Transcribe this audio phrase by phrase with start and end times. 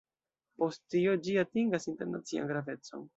[0.61, 3.05] Post tio ĝi atingas internacian gravecon.